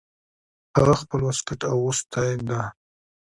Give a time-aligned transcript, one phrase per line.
[0.77, 2.61] هغه خپل واسکټ اغوستی ده